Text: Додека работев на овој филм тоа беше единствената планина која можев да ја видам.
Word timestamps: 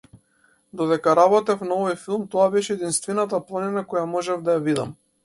Додека 0.79 1.11
работев 1.19 1.61
на 1.67 1.75
овој 1.83 1.95
филм 2.05 2.23
тоа 2.35 2.45
беше 2.55 2.79
единствената 2.79 3.41
планина 3.51 3.85
која 3.93 4.07
можев 4.15 4.43
да 4.49 4.57
ја 4.57 4.65
видам. 4.71 4.97